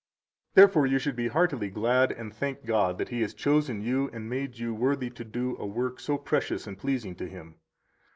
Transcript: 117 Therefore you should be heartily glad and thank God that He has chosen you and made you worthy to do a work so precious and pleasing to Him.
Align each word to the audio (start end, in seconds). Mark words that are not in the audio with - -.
117 0.55 0.55
Therefore 0.55 0.87
you 0.91 0.97
should 0.97 1.15
be 1.15 1.27
heartily 1.27 1.69
glad 1.69 2.11
and 2.11 2.33
thank 2.33 2.65
God 2.65 2.97
that 2.97 3.09
He 3.09 3.21
has 3.21 3.35
chosen 3.35 3.83
you 3.83 4.09
and 4.11 4.27
made 4.27 4.57
you 4.57 4.73
worthy 4.73 5.11
to 5.11 5.23
do 5.23 5.55
a 5.59 5.67
work 5.67 5.99
so 5.99 6.17
precious 6.17 6.65
and 6.65 6.75
pleasing 6.75 7.13
to 7.17 7.29
Him. 7.29 7.57